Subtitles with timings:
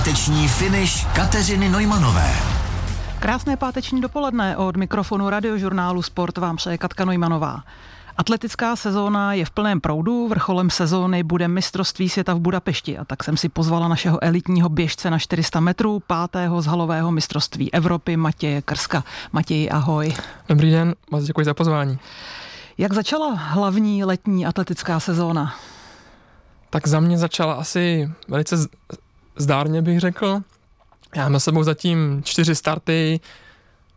[0.00, 2.32] Páteční finish Kateřiny Nojmanové.
[3.18, 7.62] Krásné páteční dopoledne od mikrofonu radiožurnálu Sport vám přeje Katka Nojmanová.
[8.16, 13.24] Atletická sezóna je v plném proudu, vrcholem sezóny bude mistrovství světa v Budapešti a tak
[13.24, 18.62] jsem si pozvala našeho elitního běžce na 400 metrů, pátého z halového mistrovství Evropy Matěje
[18.62, 19.04] Krska.
[19.32, 20.14] Matěji, ahoj.
[20.48, 21.98] Dobrý den, moc děkuji za pozvání.
[22.78, 25.54] Jak začala hlavní letní atletická sezóna?
[26.70, 28.56] Tak za mě začala asi velice
[29.36, 30.40] zdárně bych řekl.
[31.16, 33.20] Já mám sebou zatím čtyři starty,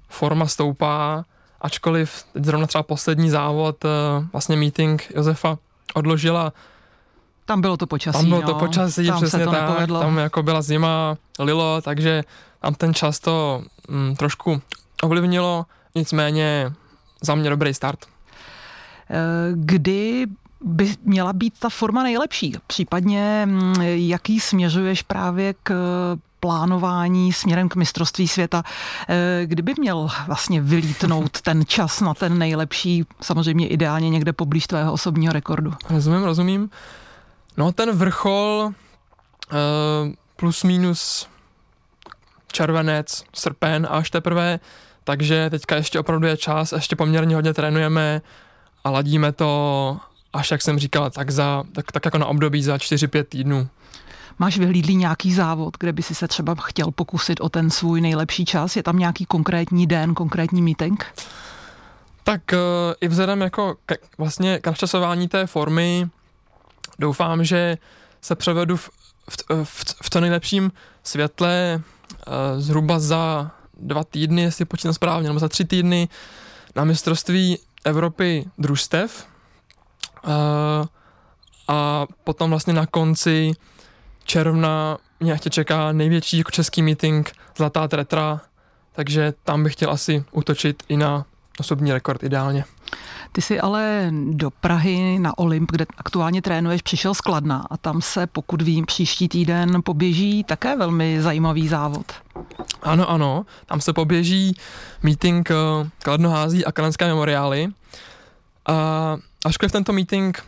[0.10, 1.26] forma stoupá,
[1.62, 3.90] ačkoliv zrovna třeba poslední závod, eh,
[4.32, 5.58] vlastně meeting Josefa
[5.94, 6.54] odložila.
[7.46, 8.48] Tam bylo to počasí, Tam bylo no.
[8.48, 9.62] to počasí, tam přesně se to tak.
[9.62, 10.00] Nepovedlo.
[10.00, 12.24] Tam jako byla zima, lilo, takže
[12.60, 14.62] tam ten čas to mm, trošku
[15.04, 16.72] ovlivnilo, nicméně
[17.22, 18.06] za mě dobrý start.
[19.10, 19.16] Eh,
[19.54, 20.28] kdy
[20.64, 22.54] by měla být ta forma nejlepší?
[22.68, 25.74] Případně mm, jaký směřuješ právě k
[26.40, 28.64] plánování směrem k mistrovství světa.
[29.10, 34.94] Eh, kdyby měl vlastně vylítnout ten čas na ten nejlepší, samozřejmě ideálně někde poblíž tvého
[34.94, 35.74] osobního rekordu?
[35.90, 36.70] Rozumím, rozumím.
[37.58, 38.72] No ten vrchol
[39.52, 39.56] eh,
[40.36, 41.28] plus minus
[42.52, 44.60] červenec, srpen až teprve,
[45.04, 48.22] takže teďka ještě opravdu je čas, ještě poměrně hodně trénujeme
[48.84, 49.98] a ladíme to
[50.34, 53.68] až jak jsem říkal, tak, za, tak, tak jako na období za 4-5 týdnů.
[54.40, 58.46] Máš vyhlídlý nějaký závod, kde by si se třeba chtěl pokusit o ten svůj nejlepší
[58.46, 58.76] čas?
[58.76, 61.06] Je tam nějaký konkrétní den, konkrétní meeting?
[62.24, 62.60] Tak uh,
[63.02, 66.10] i vzhledem jako k, vlastně k načasování té formy
[67.00, 67.78] doufám, že
[68.22, 68.90] se převedu v,
[69.30, 70.72] v, v, v to nejlepším
[71.04, 71.82] světle
[72.28, 76.10] uh, zhruba za dva týdny, jestli počítám správně, nebo za tři týdny
[76.76, 79.33] na mistrovství Evropy družstev.
[80.28, 80.86] Uh,
[81.68, 83.52] a potom vlastně na konci
[84.24, 88.42] června mě ještě čeká největší jako český meeting Zlatá tretra,
[88.92, 91.26] takže tam bych chtěl asi utočit i na
[91.60, 92.66] osobní rekord ideálně.
[93.32, 98.28] Ty jsi ale do Prahy na Olymp, kde aktuálně trénuješ, přišel skladna a tam se,
[98.28, 102.12] pokud vím, příští týden poběží také velmi zajímavý závod.
[102.82, 104.58] Ano, ano, tam se poběží
[105.04, 105.56] meeting eh,
[106.04, 107.68] Kladnohází a Kalenské memoriály.
[108.68, 110.44] A ačkoliv tento meeting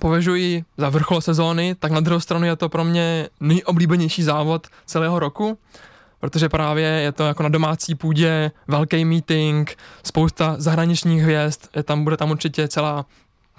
[0.00, 5.18] považuji za vrchol sezóny, tak na druhou stranu je to pro mě nejoblíbenější závod celého
[5.18, 5.58] roku,
[6.20, 12.04] protože právě je to jako na domácí půdě velký meeting, spousta zahraničních hvězd, je tam,
[12.04, 13.06] bude tam určitě celá,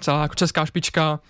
[0.00, 1.20] celá jako česká špička.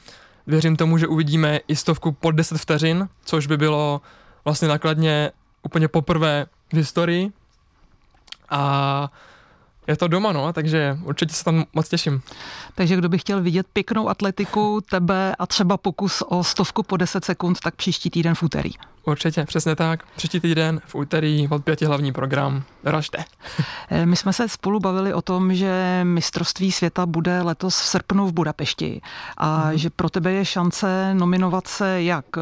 [0.47, 4.01] Věřím tomu, že uvidíme i stovku pod 10 vteřin, což by bylo
[4.45, 5.31] vlastně nakladně
[5.63, 7.31] úplně poprvé v historii.
[8.51, 9.13] A
[9.91, 12.23] je to doma, no, takže určitě se tam moc těším.
[12.75, 17.25] Takže kdo by chtěl vidět pěknou atletiku, tebe a třeba pokus o stovku po 10
[17.25, 18.71] sekund, tak příští týden v úterý.
[19.05, 20.03] Určitě, přesně tak.
[20.17, 22.63] Příští týden v úterý od pěti hlavní program.
[22.85, 23.25] Ražte.
[23.91, 28.27] Eh, my jsme se spolu bavili o tom, že mistrovství světa bude letos v srpnu
[28.27, 29.01] v Budapešti
[29.37, 29.79] a hmm.
[29.79, 32.41] že pro tebe je šance nominovat se jak eh,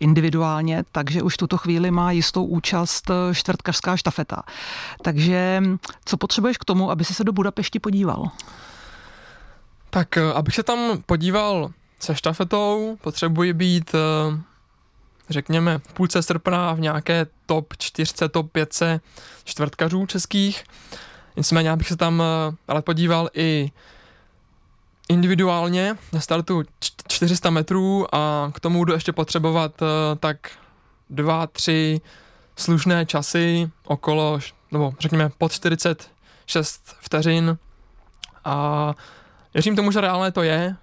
[0.00, 4.42] individuálně, takže už tuto chvíli má jistou účast eh, čtvrtkařská štafeta.
[5.02, 5.62] Takže
[6.04, 8.30] co potřebuješ k tomu, aby si se do Budapešti podíval?
[9.90, 13.94] Tak abych se tam podíval se štafetou, potřebuji být
[15.30, 18.82] řekněme, v půlce srpna v nějaké top 4, top 5
[19.44, 20.64] čtvrtkařů českých.
[21.36, 22.22] Nicméně já bych se tam
[22.68, 23.72] ale podíval i
[25.08, 26.62] individuálně na startu
[27.08, 29.82] 400 metrů a k tomu budu ještě potřebovat
[30.20, 30.50] tak
[31.10, 32.00] dva, tři
[32.56, 34.38] slušné časy okolo,
[34.72, 37.58] nebo řekněme pod 46 vteřin.
[38.44, 38.94] A
[39.54, 40.76] věřím tomu, že reálné to je,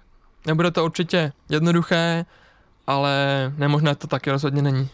[0.46, 2.24] nebude to určitě jednoduché,
[2.86, 3.12] ale
[3.56, 4.88] nemožné to taky rozhodně není.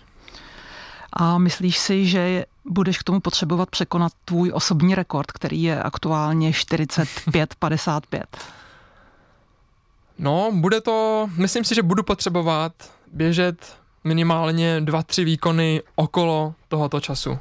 [1.12, 6.50] A myslíš si, že budeš k tomu potřebovat překonat tvůj osobní rekord, který je aktuálně
[6.50, 8.22] 45-55?
[10.18, 12.72] No, bude to, myslím si, že budu potřebovat
[13.12, 17.38] běžet minimálně dva, tři výkony okolo tohoto času.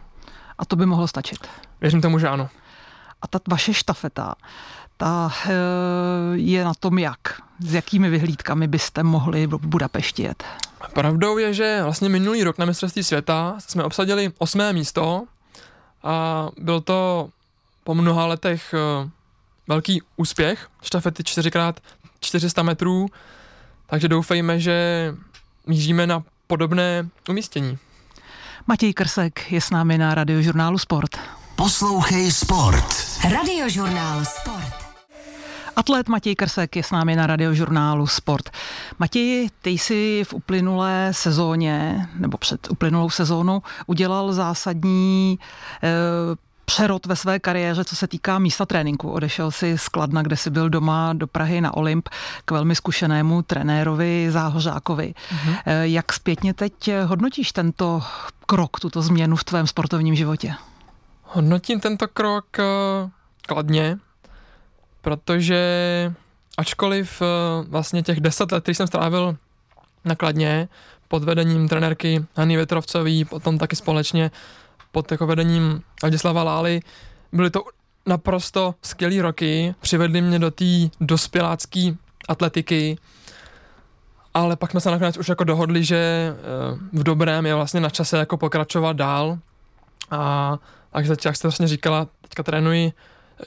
[0.58, 1.48] A to by mohlo stačit?
[1.82, 2.50] Věřím tomu, že ano.
[3.22, 4.36] A ta vaše štafeta,
[5.00, 5.50] ta eh,
[6.34, 7.20] je na tom jak?
[7.60, 10.44] S jakými vyhlídkami byste mohli v Budapešti jet?
[10.94, 15.24] Pravdou je, že vlastně minulý rok na mistrovství světa jsme obsadili osmé místo
[16.04, 17.30] a byl to
[17.84, 19.10] po mnoha letech eh,
[19.68, 23.08] velký úspěch, štafety 4x400 metrů,
[23.88, 24.76] takže doufejme, že
[25.68, 27.78] míříme na podobné umístění.
[28.68, 31.18] Matěj Krsek je s námi na radiožurnálu Sport.
[31.56, 32.86] Poslouchej Sport.
[33.32, 34.59] Radiožurnál Sport.
[35.80, 38.50] Atlet Matěj Krsek je s námi na radiožurnálu Sport.
[39.00, 45.40] Matěj, ty jsi v uplynulé sezóně, nebo před uplynulou sezónou, udělal zásadní
[45.84, 45.90] e,
[46.66, 49.10] přerod ve své kariéře, co se týká místa tréninku.
[49.10, 52.10] Odešel si z Kladna, kde si byl doma do Prahy na Olymp
[52.46, 55.14] k velmi zkušenému trenérovi Záhořákovi.
[55.14, 55.82] Mm-hmm.
[55.82, 56.74] Jak zpětně teď
[57.06, 58.02] hodnotíš tento
[58.46, 60.54] krok, tuto změnu v tvém sportovním životě?
[61.24, 63.10] Hodnotím tento krok uh,
[63.48, 63.98] kladně,
[65.02, 65.62] protože
[66.58, 67.28] ačkoliv uh,
[67.68, 69.38] vlastně těch deset let, který jsem strávil
[70.06, 70.68] na Kladně,
[71.08, 74.32] pod vedením trenérky Hany Větrovcový, potom taky společně
[74.92, 76.82] pod jako vedením Ladislava Lály.
[77.34, 77.64] Byly to
[78.06, 80.66] naprosto skvělé roky, přivedly mě do té
[81.02, 81.92] dospělácké
[82.28, 82.98] atletiky,
[84.34, 87.90] ale pak jsme se nakonec už jako dohodli, že eh, v dobrém je vlastně na
[87.90, 89.40] čase jako pokračovat dál
[90.12, 90.58] a
[90.92, 92.94] takže jak jste vlastně říkala, teďka trénuji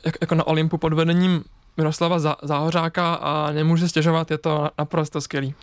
[0.04, 1.44] jak, jako na Olympu pod vedením
[1.76, 5.54] Miroslava Záhořáka a nemůžu stěžovat, je to naprosto skvělý.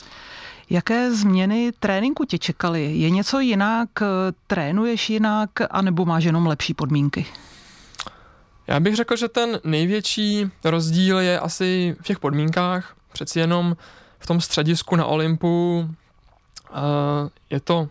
[0.70, 2.94] Jaké změny tréninku tě čekaly?
[2.96, 3.90] Je něco jinak?
[4.48, 5.50] Trénuješ jinak?
[5.70, 7.26] anebo máš jenom lepší podmínky?
[8.68, 12.96] Já bych řekl, že ten největší rozdíl je asi v těch podmínkách.
[13.14, 13.78] Přeci jenom
[14.20, 15.80] v tom středisku na Olympu
[16.70, 16.78] uh,
[17.50, 17.90] je to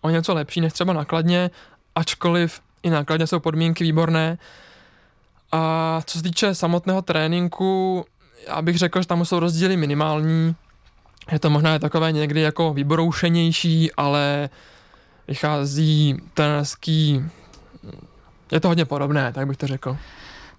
[0.00, 1.50] o něco lepší než třeba nakladně,
[1.94, 4.38] ačkoliv i nakladně jsou podmínky výborné.
[5.52, 8.04] A co se týče samotného tréninku,
[8.48, 10.56] já bych řekl, že tam jsou rozdíly minimální.
[11.32, 14.50] Je to možná takové někdy jako vyboroušenější, ale
[15.28, 17.24] vychází trenerský,
[18.52, 19.96] je to hodně podobné, tak bych to řekl.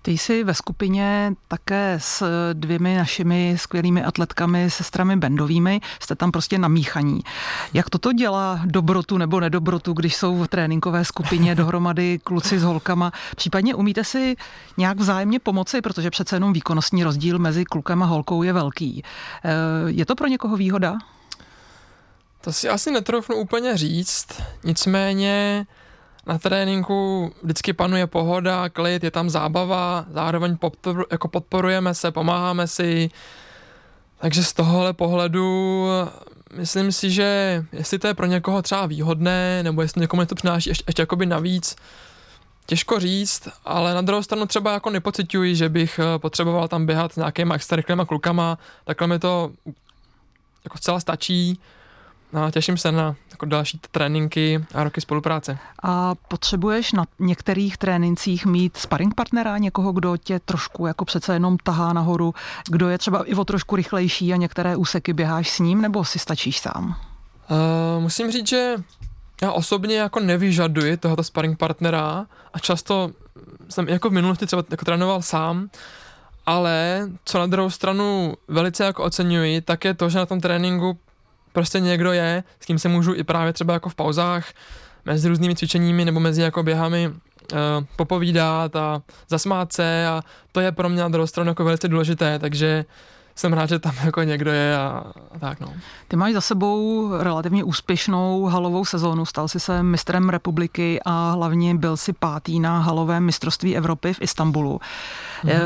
[0.07, 2.23] Ty jsi ve skupině také s
[2.53, 7.19] dvěmi našimi skvělými atletkami, sestrami Bendovými, jste tam prostě namíchaní.
[7.73, 13.11] Jak toto dělá dobrotu nebo nedobrotu, když jsou v tréninkové skupině dohromady kluci s holkama?
[13.35, 14.35] Případně umíte si
[14.77, 19.03] nějak vzájemně pomoci, protože přece jenom výkonnostní rozdíl mezi klukem a holkou je velký.
[19.45, 19.49] Eh,
[19.87, 20.97] je to pro někoho výhoda?
[22.41, 24.27] To si asi netroufnu úplně říct,
[24.63, 25.65] nicméně
[26.27, 32.67] na tréninku vždycky panuje pohoda, klid, je tam zábava, zároveň podporu, jako podporujeme se, pomáháme
[32.67, 33.09] si.
[34.17, 35.87] Takže z tohohle pohledu
[36.53, 40.69] myslím si, že jestli to je pro někoho třeba výhodné, nebo jestli někomu to přináší
[40.69, 41.75] ještě, ještě jakoby navíc,
[42.65, 47.13] těžko říct, ale na druhou stranu třeba jako nepocituji, že bych eh, potřeboval tam běhat
[47.13, 49.51] s nějakýma extra klukama, takhle mi to
[50.63, 51.59] jako zcela stačí
[52.33, 55.57] No, těším se na jako další tréninky a roky spolupráce.
[55.83, 61.57] A potřebuješ na některých trénincích mít sparring partnera, někoho, kdo tě trošku jako přece jenom
[61.57, 62.33] tahá nahoru,
[62.69, 66.19] kdo je třeba i o trošku rychlejší a některé úseky běháš s ním, nebo si
[66.19, 66.95] stačíš sám?
[67.49, 68.75] Uh, musím říct, že
[69.41, 73.11] já osobně jako nevyžaduji tohoto sparring partnera a často
[73.69, 75.69] jsem jako v minulosti třeba jako trénoval sám,
[76.45, 80.99] ale co na druhou stranu velice jako oceňuji, tak je to, že na tom tréninku
[81.57, 84.53] prostě někdo je, s kým se můžu i právě třeba jako v pauzách
[85.05, 87.17] mezi různými cvičeními nebo mezi jako běhami uh,
[87.95, 90.21] popovídat a zasmát se a
[90.51, 92.85] to je pro mě na druhou stranu jako velice důležité, takže
[93.37, 95.73] jsem rád, že tam jako někdo je a, a tak no.
[96.07, 101.75] Ty máš za sebou relativně úspěšnou halovou sezónu, stal si se mistrem republiky a hlavně
[101.75, 104.79] byl si pátý na halovém mistrovství Evropy v Istanbulu.
[105.43, 105.59] Mm-hmm.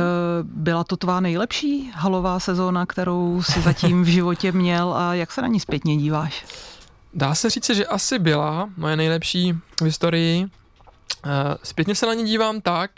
[0.43, 5.41] Byla to tvá nejlepší halová sezóna, kterou si zatím v životě měl a jak se
[5.41, 6.45] na ní zpětně díváš?
[7.13, 10.47] Dá se říct, že asi byla moje nejlepší v historii.
[11.25, 11.29] Eh,
[11.63, 12.91] zpětně se na ní dívám tak,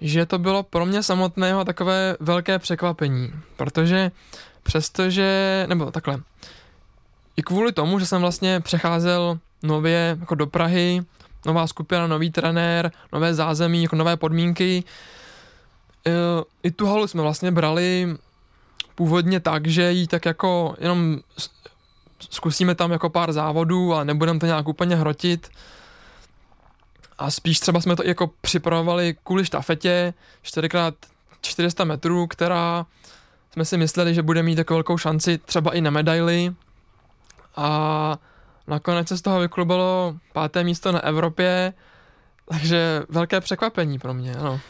[0.00, 4.10] že to bylo pro mě samotného takové velké překvapení, protože
[4.62, 6.20] přestože, nebo takhle,
[7.36, 11.02] i kvůli tomu, že jsem vlastně přecházel nově jako do Prahy,
[11.46, 14.84] nová skupina, nový trenér, nové zázemí, jako nové podmínky,
[16.06, 16.12] e,
[16.62, 18.16] i tu halu jsme vlastně brali
[18.94, 21.18] původně tak, že ji tak jako jenom
[22.30, 25.50] zkusíme tam jako pár závodů a nebudeme to nějak úplně hrotit,
[27.20, 32.86] a spíš třeba jsme to jako připravovali kvůli štafetě 4x400 metrů, která
[33.52, 36.54] jsme si mysleli, že bude mít takovou velkou šanci třeba i na medaily.
[37.56, 38.18] A
[38.66, 41.72] nakonec se z toho vyklubalo páté místo na Evropě,
[42.48, 44.60] takže velké překvapení pro mě, ano.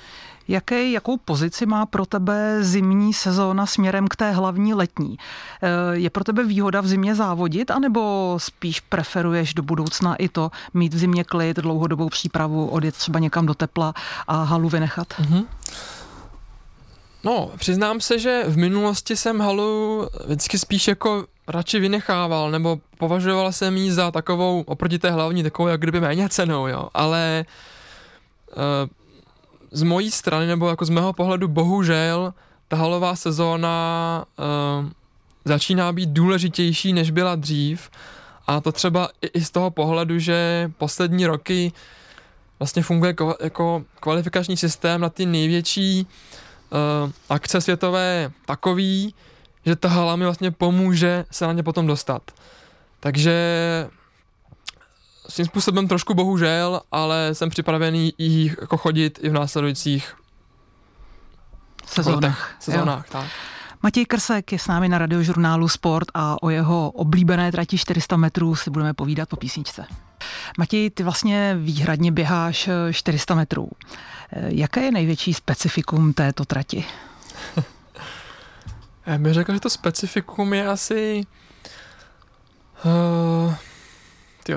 [0.50, 5.16] Jaké, jakou pozici má pro tebe zimní sezóna směrem k té hlavní letní?
[5.62, 10.50] Eh, je pro tebe výhoda v zimě závodit, anebo spíš preferuješ do budoucna i to
[10.74, 13.94] mít v zimě klid, dlouhodobou přípravu, odjet třeba někam do tepla
[14.28, 15.08] a halu vynechat?
[15.08, 15.44] Mm-hmm.
[17.24, 23.52] No, přiznám se, že v minulosti jsem halu vždycky spíš jako radši vynechával, nebo považoval
[23.52, 27.44] jsem ji za takovou, oproti té hlavní, takovou jak kdyby méně cenou, jo, ale
[28.56, 28.99] uh,
[29.72, 32.34] z mojí strany, nebo jako z mého pohledu, bohužel,
[32.68, 34.88] ta halová sezóna uh,
[35.44, 37.90] začíná být důležitější, než byla dřív.
[38.46, 41.72] A to třeba i, z toho pohledu, že poslední roky
[42.58, 46.06] vlastně funguje ko, jako kvalifikační systém na ty největší
[46.70, 49.14] uh, akce světové takový,
[49.66, 52.22] že ta hala mi vlastně pomůže se na ně potom dostat.
[53.00, 53.34] Takže
[55.30, 60.16] s tím způsobem trošku bohužel, ale jsem připravený jí jako chodit i v následujících
[61.86, 62.56] sezónách.
[62.60, 63.26] sezónách tak.
[63.82, 68.56] Matěj Krsek je s námi na radiožurnálu Sport a o jeho oblíbené trati 400 metrů
[68.56, 69.86] si budeme povídat po písničce.
[70.58, 73.68] Matěj, ty vlastně výhradně běháš 400 metrů.
[74.32, 76.84] Jaké je největší specifikum této trati?
[79.06, 81.22] Já bych řekl, že to specifikum je asi...
[82.84, 83.54] Uh,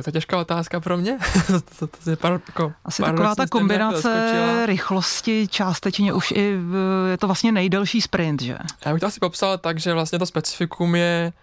[0.01, 1.17] to je těžká otázka pro mě.
[1.47, 6.75] to, to, to je par, jako Asi taková ta kombinace rychlosti částečně už i v,
[7.11, 8.57] je to vlastně nejdelší sprint, že?
[8.85, 11.33] Já bych to asi popsal tak, že vlastně to specifikum je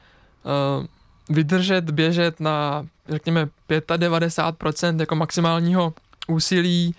[0.78, 0.86] uh,
[1.28, 5.94] vydržet, běžet na, řekněme, 95% jako maximálního
[6.28, 6.94] úsilí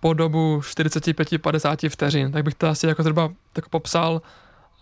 [0.00, 2.32] po dobu 45-50 vteřin.
[2.32, 4.22] Tak bych to asi jako zhruba tak popsal,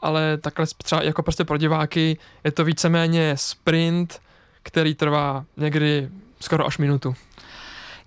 [0.01, 4.21] ale takhle třeba jako prostě pro diváky je to víceméně sprint,
[4.63, 6.09] který trvá někdy
[6.41, 7.15] skoro až minutu.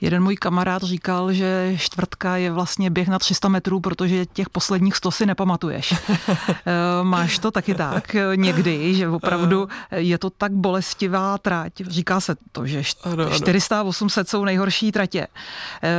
[0.01, 4.95] Jeden můj kamarád říkal, že čtvrtka je vlastně běh na 300 metrů, protože těch posledních
[4.95, 5.93] 100 si nepamatuješ.
[6.65, 11.73] Eh, máš to taky tak někdy, že opravdu je to tak bolestivá trať.
[11.87, 12.83] Říká se to, že
[13.33, 15.27] 400 a 800 jsou nejhorší tratě.
[15.83, 15.89] Eh,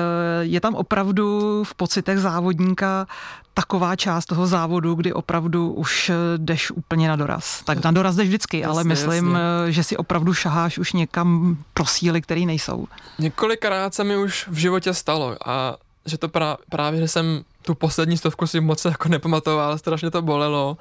[0.40, 3.06] je tam opravdu v pocitech závodníka
[3.54, 7.62] taková část toho závodu, kdy opravdu už jdeš úplně na doraz.
[7.64, 9.72] Tak na doraz jdeš vždycky, jasně, ale myslím, jasně.
[9.72, 12.86] že si opravdu šaháš už někam pro síly, které nejsou.
[13.18, 17.74] Několikrát se mi už v životě stalo a že to pra, právě, že jsem tu
[17.74, 20.76] poslední stovku si moc jako nepamatoval, strašně to bolelo,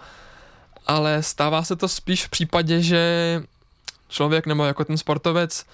[0.88, 3.44] ale stává se to spíš v případě, že
[4.10, 5.66] člověk nebo jako ten sportovec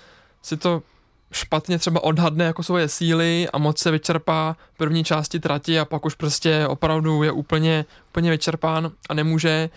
[0.44, 0.82] si to
[1.31, 5.86] špatně třeba odhadne jako svoje síly a moc se vyčerpá v první části trati a
[5.86, 9.69] pak už prostě opravdu je úplně, úplně vyčerpán a nemůže.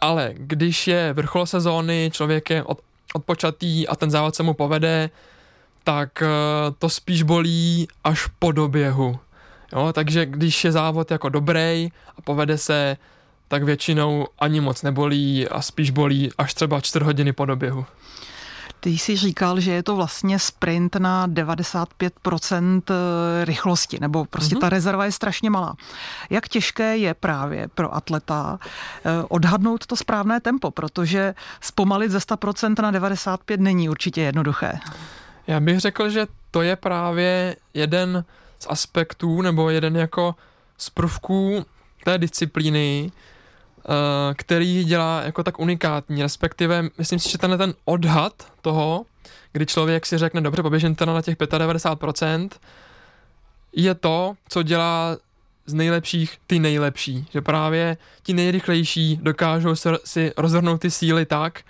[0.00, 2.80] Ale když je vrchol sezóny, člověk je od,
[3.14, 5.10] odpočatý a ten závod se mu povede,
[5.84, 6.26] tak eh,
[6.78, 9.18] to spíš bolí až po doběhu.
[9.72, 12.96] Jo, takže když je závod jako dobrý a povede se,
[13.48, 17.86] tak většinou ani moc nebolí a spíš bolí až třeba 4 hodiny po doběhu.
[18.84, 24.60] Ty jsi říkal, že je to vlastně sprint na 95% eh, rychlosti, nebo prostě mm-hmm.
[24.60, 25.76] ta rezerva je strašně malá.
[26.30, 32.82] Jak těžké je právě pro atleta eh, odhadnout to správné tempo, protože zpomalit ze 100%
[32.82, 34.78] na 95 není určitě jednoduché.
[35.46, 38.24] Já bych řekl, že to je právě jeden
[38.58, 40.34] z aspektů, nebo jeden jako
[40.78, 41.64] z prvků
[42.04, 43.12] té disciplíny,
[43.84, 49.04] Eh, který dělá jako tak unikátní, respektive myslím si, že tenhle ten odhad toho,
[49.52, 52.48] kdy člověk si řekne, dobře, poběžím teda na těch 95%,
[53.72, 55.16] je to, co dělá
[55.66, 57.26] z nejlepších ty nejlepší.
[57.30, 59.74] Že právě ti nejrychlejší dokážou
[60.04, 61.60] si rozhrnout ty síly tak,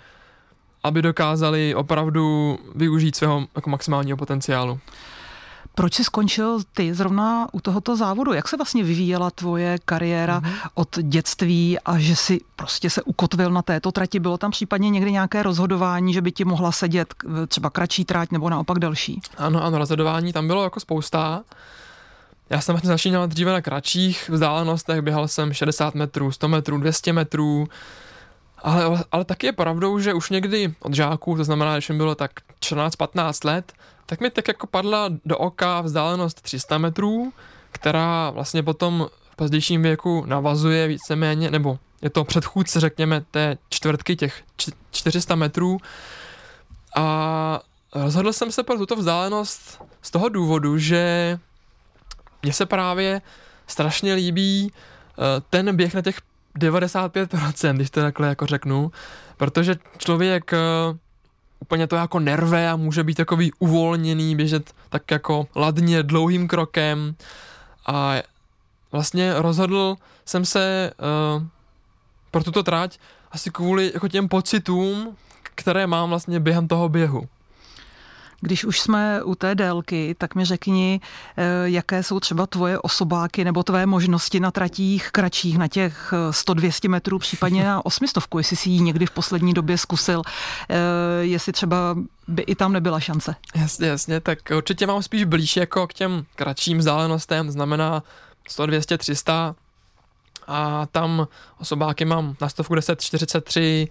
[0.83, 4.79] aby dokázali opravdu využít svého jako maximálního potenciálu.
[5.75, 8.33] Proč jsi skončil ty zrovna u tohoto závodu?
[8.33, 10.69] Jak se vlastně vyvíjela tvoje kariéra mm-hmm.
[10.73, 14.19] od dětství a že si prostě se ukotvil na této trati?
[14.19, 17.13] Bylo tam případně někdy nějaké rozhodování, že by ti mohla sedět
[17.47, 19.21] třeba kratší trať nebo naopak delší?
[19.37, 21.43] Ano, ano, rozhodování tam bylo jako spousta.
[22.49, 27.13] Já jsem vlastně začínal dříve na kratších vzdálenostech, běhal jsem 60 metrů, 100 metrů, 200
[27.13, 27.67] metrů,
[28.63, 32.15] ale, ale taky je pravdou, že už někdy od žáků, to znamená, že mi bylo
[32.15, 33.73] tak 14-15 let,
[34.05, 37.33] tak mi tak jako padla do oka vzdálenost 300 metrů,
[37.71, 44.15] která vlastně potom v pozdějším věku navazuje víceméně, nebo je to předchůdce, řekněme, té čtvrtky
[44.15, 44.43] těch
[44.91, 45.77] 400 metrů.
[46.95, 47.59] A
[47.95, 51.39] rozhodl jsem se pro tuto vzdálenost z toho důvodu, že
[52.43, 53.21] mně se právě
[53.67, 56.17] strašně líbí eh, ten běh na těch
[56.59, 58.91] 95%, když to takhle jako řeknu,
[59.37, 60.57] protože člověk eh,
[61.63, 67.15] úplně to jako nerve a může být takový uvolněný, běžet tak jako ladně, dlouhým krokem
[67.87, 68.15] a
[68.91, 71.43] vlastně rozhodl jsem se uh,
[72.31, 72.99] pro tuto trať
[73.31, 75.15] asi kvůli jako těm pocitům,
[75.55, 77.27] které mám vlastně během toho běhu.
[78.43, 81.01] Když už jsme u té délky, tak mi řekni,
[81.37, 86.89] eh, jaké jsou třeba tvoje osobáky nebo tvé možnosti na tratích kratších, na těch 100-200
[86.89, 90.21] metrů, případně na 800, jestli si ji někdy v poslední době zkusil,
[90.69, 90.75] eh,
[91.21, 91.95] jestli třeba
[92.27, 93.35] by i tam nebyla šance.
[93.55, 98.03] Jasně, jasně, tak určitě mám spíš blíž jako k těm kratším vzdálenostem, znamená
[98.47, 99.55] 100, 200, 300,
[100.47, 101.27] a tam
[101.59, 103.87] osobáky mám na stovku 10.43,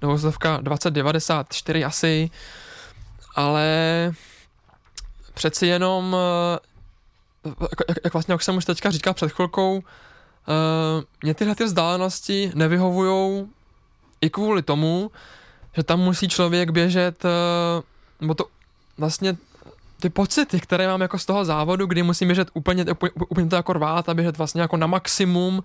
[0.00, 2.30] dvoustovka 20.94 asi,
[3.34, 4.12] ale
[5.34, 6.58] přeci jenom, eh,
[7.88, 9.82] jak, jak vlastně, jak jsem už teďka říkal před chvilkou, uh,
[11.22, 13.46] mě tyhle ty vzdálenosti nevyhovují
[14.20, 15.10] i kvůli tomu,
[15.76, 17.30] že tam musí člověk běžet, uh,
[18.20, 18.44] nebo to
[18.98, 19.36] vlastně
[20.00, 23.56] ty pocity, které mám jako z toho závodu, kdy musím běžet úplně, úplně, úplně to
[23.56, 25.62] jako rvát a běžet vlastně jako na maximum,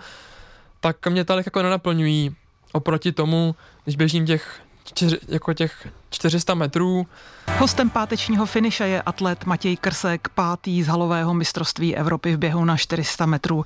[0.79, 2.35] tak mě tolik jako nenaplňují
[2.71, 7.07] oproti tomu, když běžím těch, čtyři, jako těch 400 metrů.
[7.57, 12.77] Hostem pátečního finiše je atlet Matěj Krsek, pátý z halového mistrovství Evropy v běhu na
[12.77, 13.65] 400 metrů.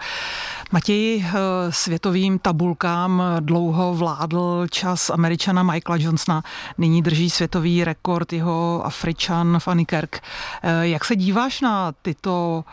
[0.71, 1.31] Matěj eh,
[1.69, 6.43] světovým tabulkám dlouho vládl čas američana Michaela Johnsona,
[6.77, 10.21] nyní drží světový rekord jeho Afričan Fanny Kerk.
[10.63, 12.63] Eh, jak se díváš na tyto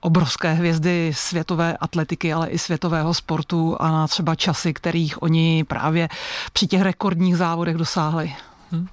[0.00, 6.08] obrovské hvězdy světové atletiky, ale i světového sportu a na třeba časy, kterých oni právě
[6.52, 8.34] při těch rekordních závodech dosáhli?
[8.70, 8.88] Hmm.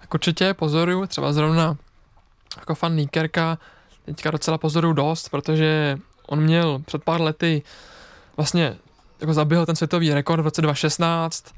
[0.00, 1.76] Tak určitě pozoruju, třeba zrovna
[2.58, 3.58] jako fan Níkerka,
[4.04, 7.62] teďka docela pozoruju dost, protože on měl před pár lety
[8.36, 8.76] vlastně
[9.20, 11.54] jako zaběhl ten světový rekord v roce 2016,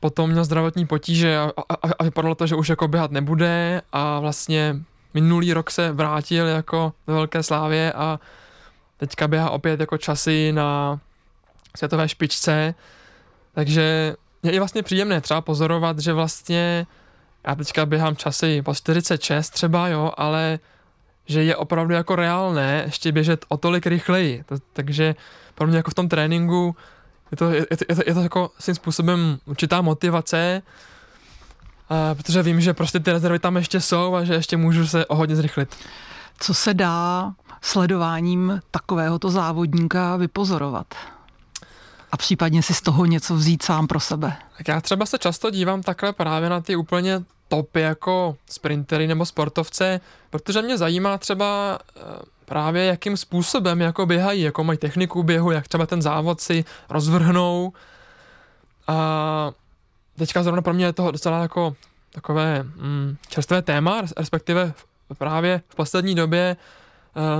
[0.00, 4.20] potom měl zdravotní potíže a, a, a vypadalo to, že už jako běhat nebude a
[4.20, 4.76] vlastně
[5.14, 8.20] minulý rok se vrátil jako do velké slávě a
[8.96, 11.00] teďka běhá opět jako časy na
[11.76, 12.74] světové špičce,
[13.52, 16.86] takže je vlastně příjemné třeba pozorovat, že vlastně
[17.46, 20.58] já teďka běhám časy po 46 třeba, jo, ale
[21.26, 24.44] že je opravdu jako reálné ještě běžet o tolik rychleji.
[24.46, 25.14] To, takže
[25.54, 26.76] pro mě jako v tom tréninku
[27.30, 30.62] je to, je, je, to, je to jako svým způsobem určitá motivace,
[31.88, 35.06] a, protože vím, že prostě ty rezervy tam ještě jsou a že ještě můžu se
[35.06, 35.76] o hodně zrychlit.
[36.38, 40.94] Co se dá sledováním takovéhoto závodníka vypozorovat?
[42.12, 44.36] A případně si z toho něco vzít sám pro sebe?
[44.58, 49.26] Tak já třeba se často dívám takhle právě na ty úplně topy jako sprintery nebo
[49.26, 50.00] sportovce,
[50.30, 52.00] protože mě zajímá třeba eh,
[52.44, 57.72] právě jakým způsobem jako běhají, jako mají techniku běhu, jak třeba ten závod si rozvrhnou.
[58.88, 59.52] A
[60.18, 61.76] teďka zrovna pro mě je to docela jako
[62.12, 64.72] takové mm, čerstvé téma, respektive
[65.18, 66.56] právě v poslední době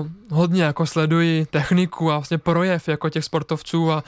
[0.00, 4.04] uh, hodně jako sleduji techniku a vlastně projev jako těch sportovců a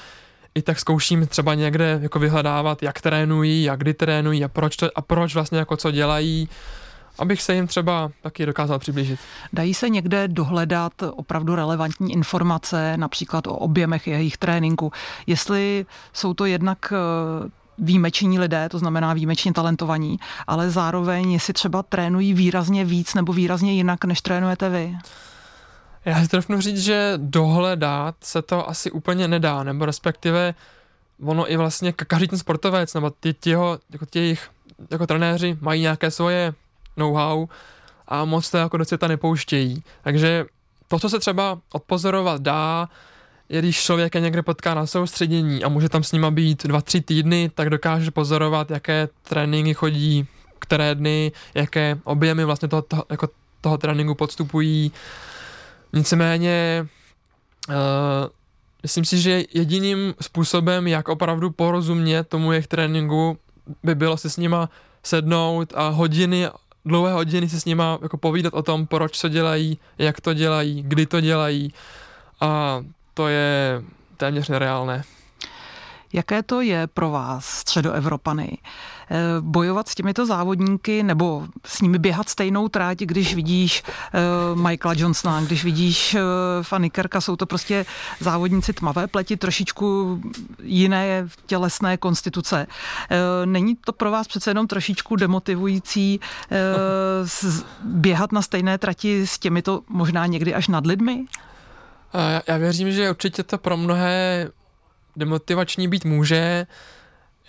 [0.55, 4.91] i tak zkouším třeba někde jako vyhledávat, jak trénují, jak kdy trénují a proč, to,
[4.95, 6.49] a proč vlastně jako co dělají,
[7.19, 9.21] abych se jim třeba taky dokázal přiblížit.
[9.53, 14.93] Dají se někde dohledat opravdu relevantní informace, například o objemech jejich tréninku,
[15.27, 21.83] jestli jsou to jednak eh, výjimeční lidé, to znamená výjimečně talentovaní, ale zároveň jestli třeba
[21.83, 24.97] trénují výrazně víc nebo výrazně jinak, než trénujete vy.
[26.05, 30.55] Já si trofnu říct, že dohledat se to asi úplně nedá, nebo respektive
[31.25, 34.51] ono i vlastně každý ten sportovec, nebo ty, těho, jako těch
[34.91, 36.55] jako trenéři mají nějaké svoje
[36.97, 37.47] know-how
[38.09, 39.83] a moc to jako do světa nepouštějí.
[40.03, 40.45] Takže
[40.88, 42.88] to, co se třeba odpozorovat dá,
[43.49, 46.81] je když člověk je někde potká na soustředění a může tam s nima být dva,
[46.81, 50.27] tři týdny, tak dokáže pozorovat, jaké tréninky chodí,
[50.59, 53.29] které dny, jaké objemy vlastně toho, toho, jako
[53.61, 54.93] toho tréninku podstupují,
[55.92, 56.87] Nicméně
[57.68, 57.74] uh,
[58.83, 63.38] myslím si, že jediným způsobem, jak opravdu porozumět tomu jejich tréninku,
[63.83, 64.70] by bylo se s nima
[65.02, 66.48] sednout a hodiny,
[66.85, 70.83] dlouhé hodiny se s nima jako povídat o tom, proč co dělají, jak to dělají,
[70.83, 71.72] kdy to dělají
[72.40, 72.81] a
[73.14, 73.83] to je
[74.16, 75.05] téměř nereálné.
[76.12, 78.59] Jaké to je pro vás, středoevropany,
[79.11, 83.83] eh, bojovat s těmito závodníky nebo s nimi běhat stejnou tráť, když vidíš
[84.55, 86.20] uh, Michaela Johnsona, když vidíš uh,
[86.62, 87.87] Fanny Kerka, jsou to prostě
[88.20, 90.20] závodníci tmavé pleti, trošičku
[90.62, 92.66] jiné tělesné konstituce.
[93.44, 96.20] Není to pro vás přece jenom trošičku demotivující
[97.85, 101.25] běhat na stejné trati s těmito možná někdy až nad lidmi?
[102.46, 104.48] Já věřím, že určitě to pro mnohé
[105.16, 106.66] demotivační být může.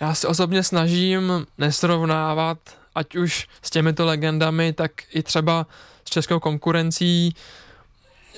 [0.00, 2.58] Já se osobně snažím nesrovnávat,
[2.94, 5.66] ať už s těmito legendami, tak i třeba
[6.04, 7.34] s českou konkurencí.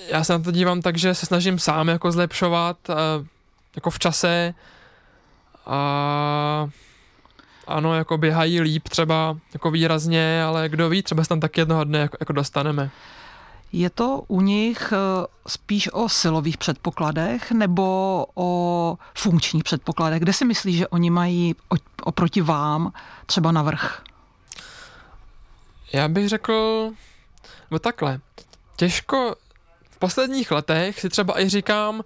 [0.08, 2.94] Já se na to dívám tak, že se snažím sám jako zlepšovat, eh,
[3.76, 4.54] jako v čase
[5.66, 6.68] a
[7.66, 11.84] ano, jako běhají líp třeba jako výrazně, ale kdo ví, třeba se tam taky jednoho
[11.84, 12.90] dne jako, jako dostaneme.
[13.72, 14.96] Je to u nich eh,
[15.46, 20.20] spíš o silových předpokladech nebo o funkčních předpokladech?
[20.20, 21.54] Kde si myslíš, že oni mají
[22.02, 22.92] oproti vám
[23.26, 24.02] třeba navrh?
[25.92, 26.90] Já bych řekl,
[27.70, 28.20] no takhle,
[28.76, 29.36] těžko
[29.90, 32.04] v posledních letech si třeba i říkám,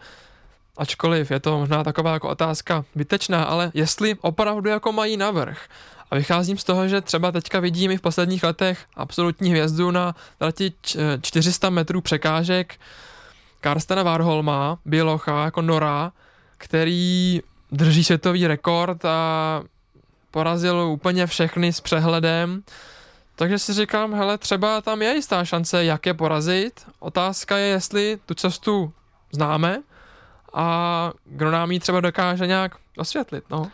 [0.76, 5.68] ačkoliv je to možná taková jako otázka vytečná, ale jestli opravdu jako mají navrh.
[6.10, 10.14] A vycházím z toho, že třeba teďka vidím i v posledních letech absolutní hvězdu na
[10.38, 10.72] trati
[11.22, 12.80] 400 metrů překážek
[13.60, 16.12] Karstena Warholma, Bělocha, jako Nora,
[16.58, 17.40] který
[17.72, 19.62] drží světový rekord a
[20.30, 22.62] porazil úplně všechny s přehledem.
[23.36, 26.86] Takže si říkám, hele, třeba tam je jistá šance, jak je porazit.
[26.98, 28.92] Otázka je, jestli tu cestu
[29.32, 29.82] známe
[30.54, 33.44] a kdo nám ji třeba dokáže nějak osvětlit.
[33.50, 33.70] No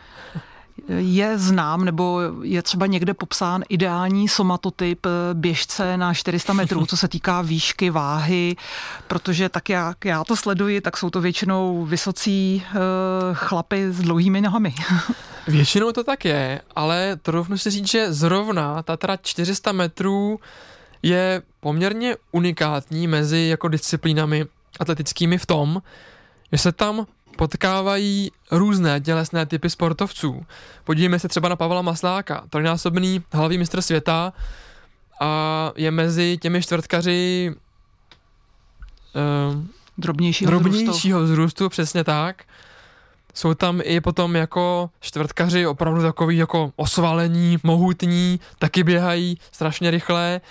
[0.97, 6.97] je znám nebo je třeba někde popsán ideální somatotyp eh, běžce na 400 metrů, co
[6.97, 8.55] se týká výšky, váhy,
[9.07, 12.79] protože tak jak já to sleduji, tak jsou to většinou vysocí uh,
[13.33, 14.73] chlapy s dlouhými nohami.
[15.47, 20.39] Většinou to tak je, ale troufnu si říct, že zrovna ta trať 400 metrů
[21.03, 24.45] je poměrně unikátní mezi jako disciplínami
[24.79, 25.81] atletickými v tom,
[26.51, 27.05] že se tam
[27.37, 30.45] potkávají různé tělesné typy sportovců.
[30.83, 34.33] Podívejme se třeba na Pavla Masláka, trojnásobný hlavní mistr světa
[35.21, 37.57] a je mezi těmi čtvrtkaři uh,
[39.97, 41.33] drobnějšího, drobnějšího vzrůstu.
[41.33, 42.43] vzrůstu, přesně tak.
[43.33, 50.41] Jsou tam i potom jako čtvrtkaři opravdu takový jako osvalení, mohutní, taky běhají strašně rychle.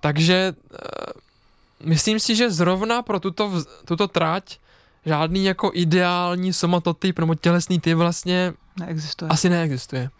[0.00, 3.52] Takže uh, myslím si, že zrovna pro tuto,
[3.84, 4.58] tuto trať
[5.06, 9.28] žádný jako ideální somatotyp nebo tělesný typ vlastně neexistuje.
[9.28, 10.10] asi neexistuje.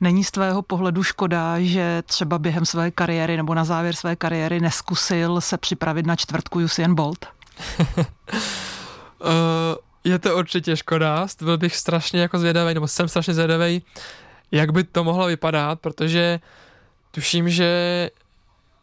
[0.00, 4.60] Není z tvého pohledu škoda, že třeba během své kariéry nebo na závěr své kariéry
[4.60, 7.26] neskusil se připravit na čtvrtku Usain Bolt?
[7.88, 7.96] uh,
[10.04, 13.82] je to určitě škoda, byl bych strašně jako zvědavý, nebo jsem strašně zvědavý,
[14.52, 16.40] jak by to mohlo vypadat, protože
[17.10, 18.10] tuším, že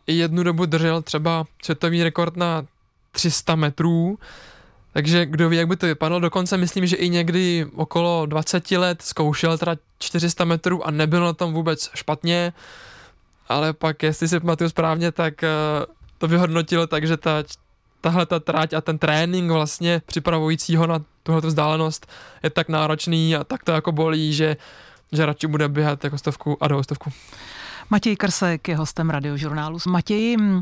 [0.08, 2.66] jednu dobu držel třeba světový rekord na
[3.12, 4.20] 300 metrů,
[4.96, 6.20] takže kdo ví, jak by to vypadalo.
[6.20, 11.34] Dokonce myslím, že i někdy okolo 20 let zkoušel teda 400 metrů a nebylo na
[11.34, 12.54] tom vůbec špatně,
[13.48, 15.50] ale pak, jestli si pamatuju správně, tak eh,
[16.18, 17.44] to vyhodnotil tak, že ta,
[18.02, 22.08] tahle ta trať a ten trénink vlastně připravujícího na tuhle vzdálenost
[22.44, 24.58] je tak náročný a tak to jako bolí, že,
[25.12, 27.12] že radši bude běhat jako stovku a do stovku.
[27.90, 29.78] Matěj Krsek je hostem radiožurnálu.
[29.88, 30.62] Matěj, mm,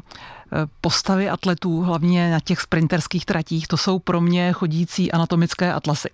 [0.81, 6.09] postavy atletů, hlavně na těch sprinterských tratích, to jsou pro mě chodící anatomické atlasy.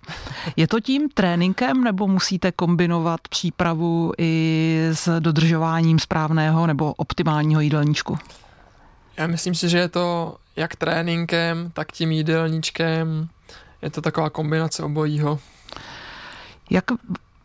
[0.56, 8.18] Je to tím tréninkem nebo musíte kombinovat přípravu i s dodržováním správného nebo optimálního jídelníčku?
[9.16, 13.28] Já myslím si, že je to jak tréninkem, tak tím jídelníčkem.
[13.82, 15.38] Je to taková kombinace obojího.
[16.70, 16.84] Jak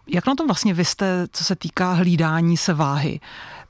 [0.08, 3.20] jak na to vlastně vy jste, co se týká hlídání se váhy?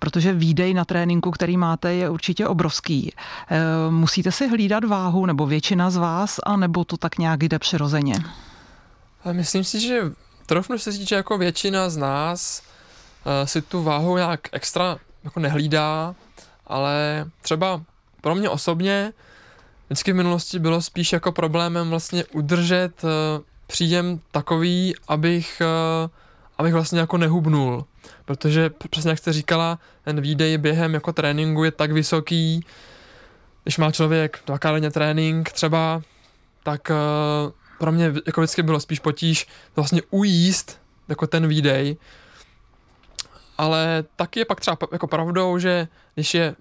[0.06, 3.14] Protože výdej na tréninku, který máte, je určitě obrovský.
[3.50, 3.58] Eh,
[3.90, 8.16] musíte si hlídat váhu, nebo většina z vás, a nebo to tak nějak jde přirozeně?
[9.32, 10.02] Myslím si, že
[10.46, 12.62] trofnu se říct, že jako většina z nás
[13.26, 16.16] eh, si tu váhu nějak extra jako nehlídá,
[16.68, 17.82] ale třeba
[18.22, 19.14] pro mě osobně
[19.88, 25.62] vždycky v minulosti bylo spíš jako problémem vlastně udržet eh, příjem takový, abych
[26.58, 27.86] abych vlastně jako nehubnul,
[28.26, 32.66] protože přesně jak jste říkala, ten výdej během jako tréninku je tak vysoký,
[33.64, 36.02] když má člověk dvakrát denně trénink třeba,
[36.64, 36.92] tak
[37.46, 41.98] uh, pro mě jako vždycky bylo spíš potíž vlastně ujíst jako ten výdej,
[43.58, 46.56] ale taky je pak třeba jako pravdou, že když je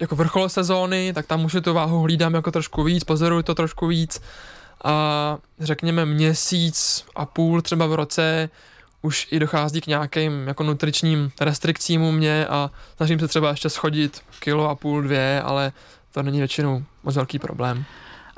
[0.00, 3.86] jako vrchol sezóny, tak tam už tu váhu hlídám jako trošku víc, pozoruju to trošku
[3.86, 4.20] víc.
[4.84, 8.48] A řekněme měsíc a půl třeba v roce
[9.02, 13.70] už i dochází k nějakým jako nutričním restrikcím u mě a snažím se třeba ještě
[13.70, 15.72] schodit kilo a půl, dvě, ale
[16.12, 17.84] to není většinou moc velký problém.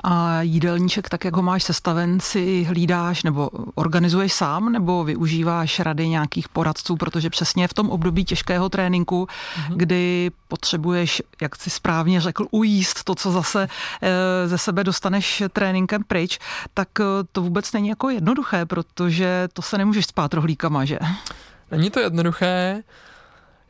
[0.03, 6.07] A jídelníček, tak jak ho máš sestaven, si hlídáš nebo organizuješ sám, nebo využíváš rady
[6.07, 9.73] nějakých poradců, protože přesně v tom období těžkého tréninku, mm-hmm.
[9.75, 13.67] kdy potřebuješ, jak si správně řekl, ujíst to, co zase
[14.01, 16.39] e, ze sebe dostaneš tréninkem pryč,
[16.73, 20.99] tak e, to vůbec není jako jednoduché, protože to se nemůžeš spát rohlíkama, že?
[21.71, 22.83] Není to jednoduché.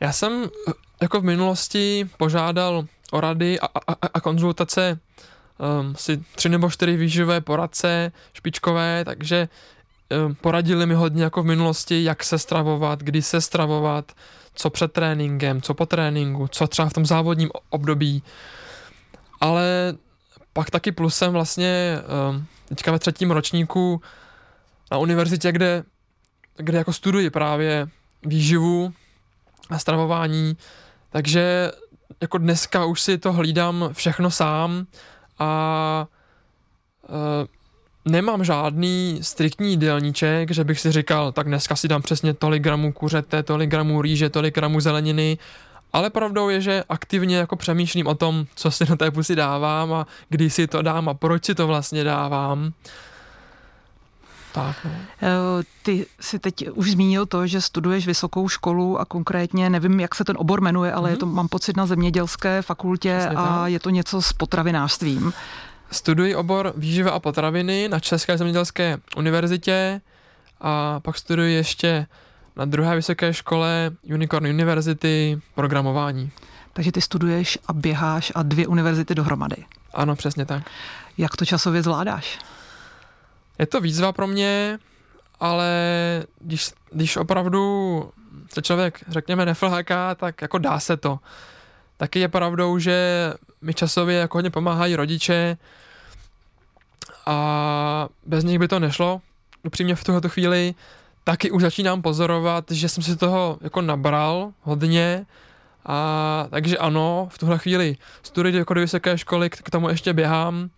[0.00, 4.98] Já jsem eh, jako v minulosti požádal o rady a, a, a konzultace
[5.62, 9.48] um, si tři nebo čtyři výživové poradce špičkové, takže
[10.26, 14.12] um, poradili mi hodně jako v minulosti, jak se stravovat, kdy se stravovat,
[14.54, 18.22] co před tréninkem, co po tréninku, co třeba v tom závodním období.
[19.40, 19.94] Ale
[20.52, 21.98] pak taky plusem vlastně
[22.30, 24.02] um, teďka ve třetím ročníku
[24.90, 25.84] na univerzitě, kde,
[26.56, 27.88] kde jako studuji právě
[28.22, 28.92] výživu
[29.70, 30.56] a stravování,
[31.10, 31.72] takže
[32.20, 34.86] jako dneska už si to hlídám všechno sám
[35.42, 36.06] a
[37.08, 37.46] uh,
[38.04, 42.92] nemám žádný striktní jídelníček, že bych si říkal, tak dneska si dám přesně tolik gramů
[42.92, 45.38] kuřete, tolik gramů rýže, tolik gramů zeleniny,
[45.92, 49.92] ale pravdou je, že aktivně jako přemýšlím o tom, co si do té pusy dávám
[49.92, 52.72] a kdy si to dám a proč si to vlastně dávám.
[54.52, 54.90] Tak, no.
[55.22, 55.28] Eh,
[55.82, 60.24] ty si teď už zmínil to, že studuješ vysokou školu a konkrétně, nevím, jak se
[60.24, 61.12] ten obor jmenuje, ale mm-hmm.
[61.12, 63.72] je to, mám pocit, na zemědělské fakultě Jasně a tak.
[63.72, 65.32] je to něco s potravinářstvím.
[65.90, 70.00] Studuji obor výživa a potraviny na České zemědělské univerzitě
[70.60, 72.06] a pak studuji ještě
[72.56, 76.30] na druhé vysoké škole Unicorn University programování.
[76.72, 79.56] Takže ty studuješ a běháš a dvě univerzity dohromady.
[79.94, 80.62] Ano, přesně tak.
[81.18, 82.38] Jak to časově zvládáš?
[83.58, 84.78] Je to výzva pro mě,
[85.40, 85.70] ale
[86.40, 88.12] když, když opravdu
[88.52, 91.18] se člověk, řekněme, neflháká, tak jako dá se to.
[91.96, 92.96] Taky je pravdou, že
[93.60, 95.56] mi časově jako hodně pomáhají rodiče
[97.26, 99.20] a bez nich by to nešlo.
[99.62, 100.74] Upřímně v tuhle chvíli
[101.24, 105.26] taky už začínám pozorovat, že jsem si toho jako nabral hodně
[105.86, 110.70] a takže ano, v tuhle chvíli studuji jako do vysoké školy, k tomu ještě běhám,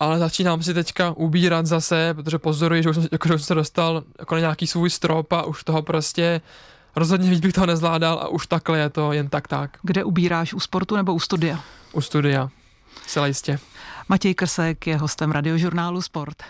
[0.00, 3.54] ale začínám si teďka ubírat zase, protože pozoruji, že už jsem, jako, že jsem se
[3.54, 6.40] dostal jako na nějaký svůj strop a už toho prostě
[6.96, 9.78] rozhodně víc bych toho nezvládal a už takhle je to jen tak tak.
[9.82, 11.60] Kde ubíráš, u sportu nebo u studia?
[11.92, 12.48] U studia,
[13.06, 13.58] celá jistě.
[14.08, 16.42] Matěj Krsek je hostem radiožurnálu Sport.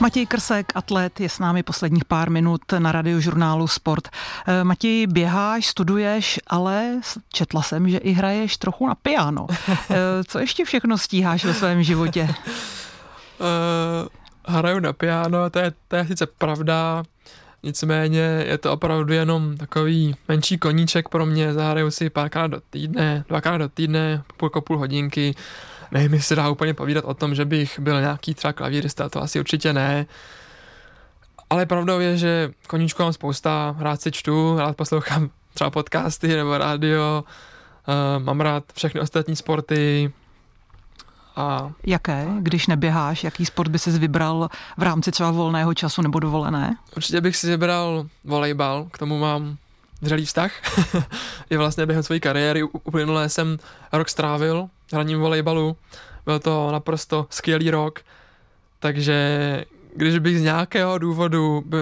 [0.00, 4.08] Matěj Krsek, atlet, je s námi posledních pár minut na radiožurnálu Sport.
[4.46, 7.00] Eh, Matěj, běháš, studuješ, ale
[7.32, 9.46] četla jsem, že i hraješ trochu na piano.
[9.90, 12.28] Eh, co ještě všechno stíháš ve svém životě?
[13.38, 14.08] Uh,
[14.56, 17.02] hraju na piano, to je, to je sice pravda,
[17.62, 23.24] nicméně je to opravdu jenom takový menší koníček pro mě, zahraju si párkrát do týdne,
[23.28, 25.34] dvakrát do týdne, půlko půl hodinky,
[25.90, 29.22] nevím, jestli se dá úplně povídat o tom, že bych byl nějaký třeba klavírista, to
[29.22, 30.06] asi určitě ne.
[31.50, 36.58] Ale pravdou je, že koníčku mám spousta, rád si čtu, rád poslouchám třeba podcasty nebo
[36.58, 37.24] rádio,
[38.18, 40.12] uh, mám rád všechny ostatní sporty,
[41.36, 41.72] a...
[41.86, 46.76] Jaké, když neběháš, jaký sport by si vybral v rámci třeba volného času nebo dovolené?
[46.96, 49.56] Určitě bych si vybral volejbal, k tomu mám
[50.02, 50.52] vřelý vztah.
[51.50, 53.58] I vlastně během své kariéry uplynulé jsem
[53.92, 55.76] rok strávil hraním volejbalu.
[56.24, 58.00] Byl to naprosto skvělý rok,
[58.78, 59.64] takže
[59.96, 61.78] když bych z nějakého důvodu by,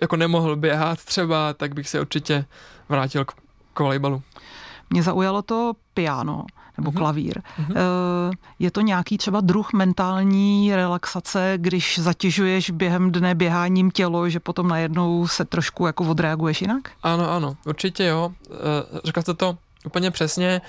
[0.00, 2.44] jako nemohl běhat třeba, tak bych se určitě
[2.88, 3.32] vrátil k,
[3.74, 4.22] k volejbalu.
[4.90, 6.44] Mě zaujalo to piano
[6.78, 6.98] nebo mm-hmm.
[6.98, 7.40] klavír.
[7.40, 7.76] Mm-hmm.
[8.58, 14.68] Je to nějaký třeba druh mentální relaxace, když zatěžuješ během dne běháním tělo, že potom
[14.68, 16.90] najednou se trošku jako odreaguješ jinak?
[17.02, 18.32] Ano, ano, určitě jo.
[18.50, 20.60] Eh, řekl jste to úplně přesně.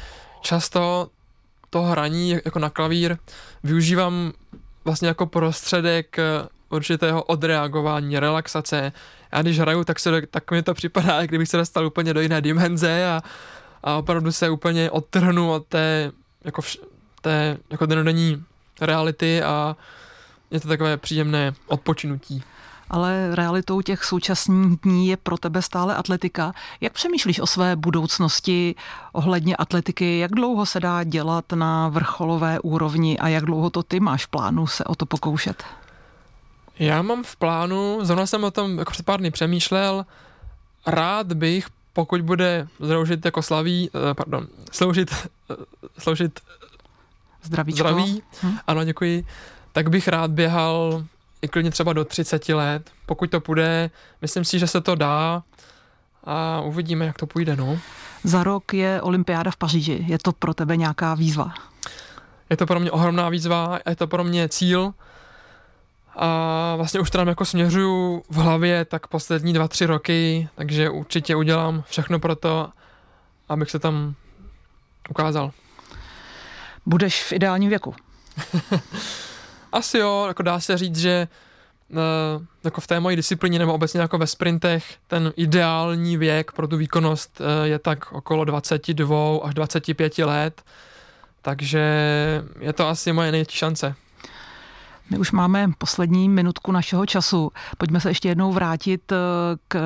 [0.41, 1.07] Často
[1.71, 3.17] to hraní jako na klavír
[3.63, 4.33] využívám
[4.85, 6.23] vlastně jako prostředek eh,
[6.69, 8.91] určitého odreagování, relaxace.
[9.31, 12.41] Já když hraju, tak, se, tak mi to připadá, kdybych se dostal úplně do jiné
[12.41, 13.21] dimenze a,
[13.83, 16.11] a opravdu se úplně odtrhnu od té,
[16.43, 16.77] jako vš,
[17.21, 18.43] té jako denodenní
[18.81, 19.75] reality a
[20.51, 22.43] je to takové příjemné odpočinutí
[22.91, 26.53] ale realitou těch současných dní je pro tebe stále atletika.
[26.81, 28.75] Jak přemýšlíš o své budoucnosti
[29.11, 30.19] ohledně atletiky?
[30.19, 34.27] Jak dlouho se dá dělat na vrcholové úrovni a jak dlouho to ty máš v
[34.27, 35.63] plánu se o to pokoušet?
[36.79, 40.05] Já mám v plánu, zrovna jsem o tom jako před pár dny přemýšlel,
[40.87, 45.13] rád bych, pokud bude zroužit jako slaví, eh, pardon, sloužit,
[45.51, 45.55] eh,
[45.97, 46.39] sloužit
[47.43, 47.77] Zdravíčko.
[47.77, 48.57] zdraví, hm?
[48.67, 49.25] ano, děkuji,
[49.71, 51.05] tak bych rád běhal
[51.41, 52.91] i klidně třeba do 30 let.
[53.05, 53.89] Pokud to půjde,
[54.21, 55.43] myslím si, že se to dá
[56.23, 57.55] a uvidíme, jak to půjde.
[57.55, 57.79] No.
[58.23, 60.05] Za rok je olympiáda v Paříži.
[60.07, 61.53] Je to pro tebe nějaká výzva?
[62.49, 64.93] Je to pro mě ohromná výzva, je to pro mě cíl
[66.15, 71.35] a vlastně už tam jako směřuju v hlavě tak poslední dva, tři roky, takže určitě
[71.35, 72.69] udělám všechno pro to,
[73.49, 74.15] abych se tam
[75.09, 75.51] ukázal.
[76.85, 77.95] Budeš v ideálním věku?
[79.71, 81.27] Asi jo, jako dá se říct, že
[81.89, 81.97] uh,
[82.63, 86.77] jako v té mojí disciplíně nebo obecně jako ve sprintech ten ideální věk pro tu
[86.77, 90.61] výkonnost uh, je tak okolo 22 až 25 let,
[91.41, 91.81] takže
[92.59, 93.95] je to asi moje největší šance.
[95.11, 97.51] My už máme poslední minutku našeho času.
[97.77, 99.15] Pojďme se ještě jednou vrátit eh,
[99.67, 99.79] k,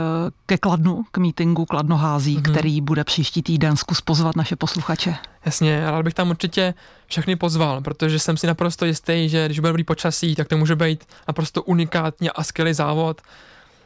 [0.45, 2.51] ke Kladnu, k mítingu Kladnohází, mm-hmm.
[2.51, 3.75] který bude příští týden.
[3.77, 5.15] Zkus pozvat naše posluchače.
[5.45, 6.73] Jasně, rád bych tam určitě
[7.07, 10.75] všechny pozval, protože jsem si naprosto jistý, že když bude dobrý počasí, tak to může
[10.75, 13.21] být naprosto unikátně a skvělý závod.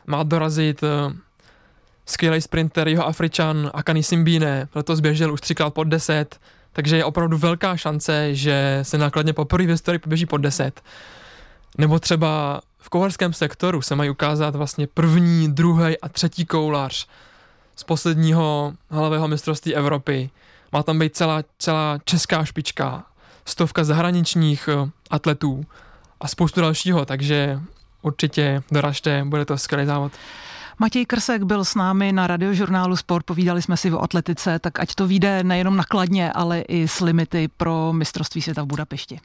[0.08, 1.13] Má dorazit uh,
[2.06, 6.39] skvělý sprinter jeho Afričan Akani Simbine, letos běžel už třikrát pod deset,
[6.73, 10.82] takže je opravdu velká šance, že se nákladně poprvé v historii poběží pod deset.
[11.80, 17.08] Nebo třeba v kolarském sektoru se mají ukázat vlastně první, druhý a třetí koulař
[17.76, 20.30] z posledního halového mistrovství Evropy.
[20.72, 23.04] Má tam být celá, celá česká špička,
[23.46, 25.65] stovka zahraničních eh, atletů
[26.22, 27.60] a spoustu dalšího, takže
[28.02, 30.12] určitě doražte, bude to skvělý závod.
[30.80, 34.96] Matěj Krsek byl s námi na radiožurnálu Sport, povídali jsme si o atletice, tak ať
[34.96, 39.20] to vyjde nejenom nakladně, ale i s limity pro mistrovství světa v Budapešti.